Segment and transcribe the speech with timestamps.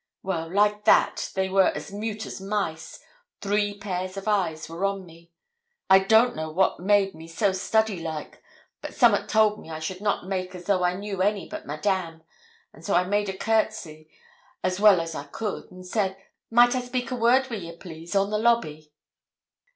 [0.23, 3.03] Well, like that, they were as mute as mice;
[3.39, 5.29] three pairs of eyes were on me.
[5.91, 8.41] I don't know what made me so study like,
[8.81, 12.23] but som'at told me I should not make as though I knew any but Madame;
[12.73, 14.09] and so I made a courtesy,
[14.63, 16.17] as well as I could, and I said,
[16.49, 18.91] "Might I speak a word wi' ye, please, on the lobby?"